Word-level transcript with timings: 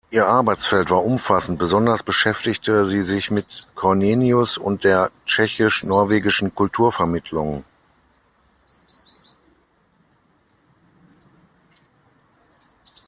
Ihr 0.09 0.25
Arbeitsfeld 0.25 0.89
war 0.89 1.05
umfassend, 1.05 1.59
besonders 1.59 2.01
beschäftigte 2.01 2.87
sie 2.87 3.03
sich 3.03 3.29
mit 3.29 3.45
Comenius 3.75 4.57
und 4.57 4.83
der 4.83 5.11
tschechisch-norwegischen 5.27 6.55
Kulturvermittlung. 6.55 7.63